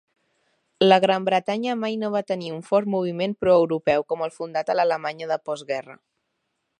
La 0.85 0.95
Gran 1.03 1.27
Bretanya 1.27 1.75
mai 1.81 1.99
no 2.03 2.09
va 2.15 2.23
tenir 2.31 2.49
un 2.55 2.65
fort 2.71 2.91
moviment 2.95 3.37
proeuropeu 3.45 4.09
com 4.13 4.27
el 4.29 4.35
fundat 4.39 4.73
a 4.73 4.77
l'Alemanya 4.81 5.29
de 5.33 5.39
postguerra. 5.51 5.99